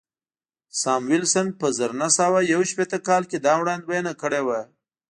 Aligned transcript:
ساموېلسن 0.81 1.47
په 1.59 1.67
زر 1.77 1.91
نه 2.01 2.09
سوه 2.17 2.39
یو 2.53 2.61
شپېته 2.69 2.97
کال 3.07 3.23
کې 3.29 3.37
دا 3.45 3.53
وړاندوینه 3.61 4.11
کړې 4.21 4.41
وه 4.47 4.59